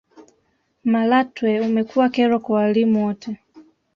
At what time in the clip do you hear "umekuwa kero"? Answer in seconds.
1.67-2.35